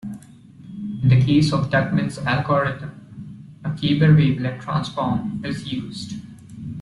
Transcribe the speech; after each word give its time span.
In 1.03 1.09
the 1.09 1.21
case 1.23 1.53
of 1.53 1.69
Daugman's 1.69 2.17
algorithms, 2.17 2.89
a 3.63 3.69
Gabor 3.69 4.15
wavelet 4.15 4.59
transform 4.59 5.39
is 5.45 5.71
used. 5.71 6.15